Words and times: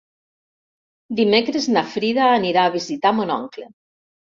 Dimecres 1.21 1.69
na 1.77 1.85
Frida 1.95 2.33
anirà 2.41 2.67
a 2.67 2.77
visitar 2.81 3.17
mon 3.23 3.41
oncle. 3.41 3.75